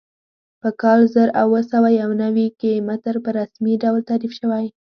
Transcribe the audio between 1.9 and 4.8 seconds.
یو نوي کې متر په رسمي ډول تعریف شوی.